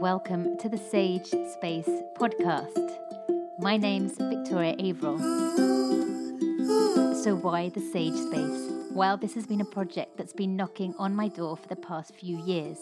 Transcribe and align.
welcome 0.00 0.56
to 0.58 0.68
the 0.68 0.78
Sage 0.78 1.26
Space 1.26 1.88
podcast. 2.16 2.90
My 3.58 3.76
name's 3.76 4.16
Victoria 4.16 4.76
Averill. 4.78 5.18
So, 7.16 7.34
why 7.34 7.68
the 7.68 7.80
Sage 7.80 8.14
Space? 8.14 8.70
Well, 8.92 9.16
this 9.16 9.34
has 9.34 9.46
been 9.46 9.60
a 9.60 9.64
project 9.64 10.16
that's 10.16 10.32
been 10.32 10.54
knocking 10.54 10.94
on 10.98 11.16
my 11.16 11.28
door 11.28 11.56
for 11.56 11.66
the 11.66 11.74
past 11.74 12.14
few 12.14 12.38
years. 12.44 12.78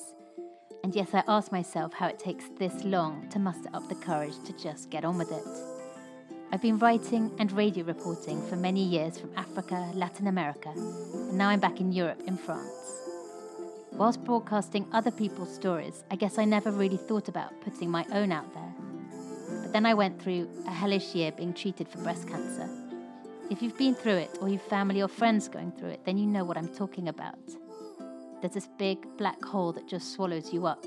And 0.84 0.94
yes, 0.94 1.14
I 1.14 1.22
ask 1.26 1.50
myself 1.52 1.94
how 1.94 2.06
it 2.06 2.18
takes 2.18 2.44
this 2.58 2.84
long 2.84 3.28
to 3.30 3.38
muster 3.38 3.70
up 3.72 3.88
the 3.88 3.94
courage 3.94 4.34
to 4.44 4.52
just 4.52 4.90
get 4.90 5.06
on 5.06 5.16
with 5.16 5.32
it. 5.32 5.44
I've 6.52 6.62
been 6.62 6.78
writing 6.78 7.30
and 7.38 7.50
radio 7.52 7.84
reporting 7.84 8.46
for 8.46 8.56
many 8.56 8.82
years 8.82 9.18
from 9.18 9.30
Africa, 9.36 9.90
Latin 9.94 10.26
America, 10.26 10.70
and 10.76 11.38
now 11.38 11.48
I'm 11.48 11.60
back 11.60 11.80
in 11.80 11.92
Europe 11.92 12.22
in 12.26 12.36
France. 12.36 13.07
Whilst 13.98 14.24
broadcasting 14.24 14.86
other 14.92 15.10
people's 15.10 15.52
stories, 15.52 16.04
I 16.08 16.14
guess 16.14 16.38
I 16.38 16.44
never 16.44 16.70
really 16.70 16.96
thought 16.96 17.26
about 17.26 17.60
putting 17.62 17.90
my 17.90 18.06
own 18.12 18.30
out 18.30 18.54
there. 18.54 18.74
But 19.62 19.72
then 19.72 19.84
I 19.84 19.94
went 19.94 20.22
through 20.22 20.48
a 20.68 20.70
hellish 20.70 21.16
year 21.16 21.32
being 21.32 21.52
treated 21.52 21.88
for 21.88 21.98
breast 21.98 22.28
cancer. 22.28 22.70
If 23.50 23.60
you've 23.60 23.76
been 23.76 23.96
through 23.96 24.18
it, 24.18 24.38
or 24.40 24.48
you've 24.48 24.62
family 24.62 25.02
or 25.02 25.08
friends 25.08 25.48
going 25.48 25.72
through 25.72 25.88
it, 25.88 26.04
then 26.04 26.16
you 26.16 26.26
know 26.26 26.44
what 26.44 26.56
I'm 26.56 26.68
talking 26.68 27.08
about. 27.08 27.40
There's 28.40 28.54
this 28.54 28.68
big 28.78 29.04
black 29.16 29.44
hole 29.44 29.72
that 29.72 29.88
just 29.88 30.12
swallows 30.12 30.52
you 30.52 30.64
up. 30.64 30.86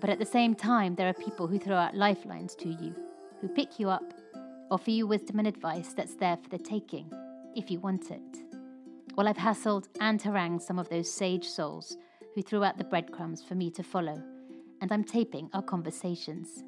But 0.00 0.10
at 0.10 0.18
the 0.18 0.26
same 0.26 0.56
time, 0.56 0.96
there 0.96 1.08
are 1.08 1.14
people 1.14 1.46
who 1.46 1.60
throw 1.60 1.76
out 1.76 1.94
lifelines 1.94 2.56
to 2.56 2.68
you, 2.68 2.96
who 3.40 3.46
pick 3.46 3.78
you 3.78 3.90
up, 3.90 4.12
offer 4.72 4.90
you 4.90 5.06
wisdom 5.06 5.38
and 5.38 5.46
advice 5.46 5.92
that's 5.92 6.16
there 6.16 6.36
for 6.36 6.48
the 6.48 6.58
taking, 6.58 7.12
if 7.54 7.70
you 7.70 7.78
want 7.78 8.10
it. 8.10 8.55
Well, 9.16 9.28
I've 9.28 9.38
hassled 9.38 9.86
and 9.98 10.20
harangued 10.20 10.60
some 10.60 10.78
of 10.78 10.90
those 10.90 11.10
sage 11.10 11.48
souls 11.48 11.96
who 12.34 12.42
threw 12.42 12.62
out 12.62 12.76
the 12.76 12.84
breadcrumbs 12.84 13.42
for 13.42 13.54
me 13.54 13.70
to 13.70 13.82
follow, 13.82 14.22
and 14.82 14.92
I'm 14.92 15.04
taping 15.04 15.48
our 15.54 15.62
conversations. 15.62 16.62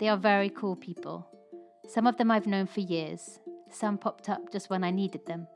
They 0.00 0.08
are 0.08 0.16
very 0.16 0.48
cool 0.48 0.74
people. 0.74 1.28
Some 1.86 2.06
of 2.06 2.16
them 2.16 2.30
I've 2.30 2.46
known 2.46 2.66
for 2.66 2.80
years, 2.80 3.40
some 3.70 3.98
popped 3.98 4.30
up 4.30 4.50
just 4.50 4.70
when 4.70 4.84
I 4.84 4.90
needed 4.90 5.26
them, 5.26 5.46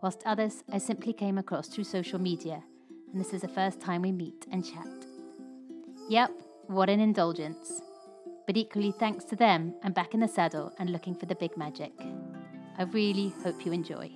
whilst 0.00 0.22
others 0.24 0.62
I 0.72 0.78
simply 0.78 1.12
came 1.12 1.38
across 1.38 1.66
through 1.66 1.84
social 1.84 2.20
media, 2.20 2.62
and 3.10 3.20
this 3.20 3.34
is 3.34 3.40
the 3.40 3.48
first 3.48 3.80
time 3.80 4.02
we 4.02 4.12
meet 4.12 4.46
and 4.52 4.64
chat. 4.64 4.86
Yep, 6.08 6.30
what 6.68 6.88
an 6.88 7.00
indulgence. 7.00 7.82
But 8.46 8.56
equally, 8.56 8.92
thanks 8.92 9.24
to 9.24 9.34
them, 9.34 9.74
I'm 9.82 9.92
back 9.92 10.14
in 10.14 10.20
the 10.20 10.28
saddle 10.28 10.72
and 10.78 10.90
looking 10.90 11.16
for 11.16 11.26
the 11.26 11.34
big 11.34 11.56
magic. 11.56 11.92
I 12.78 12.84
really 12.84 13.34
hope 13.42 13.66
you 13.66 13.72
enjoy. 13.72 14.12